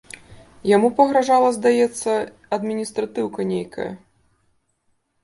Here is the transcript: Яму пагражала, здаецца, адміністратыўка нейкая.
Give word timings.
Яму 0.75 0.87
пагражала, 0.99 1.49
здаецца, 1.57 2.11
адміністратыўка 2.57 3.47
нейкая. 3.51 3.87